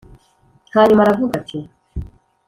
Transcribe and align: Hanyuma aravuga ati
Hanyuma 0.75 1.01
aravuga 1.05 1.33
ati 1.41 1.59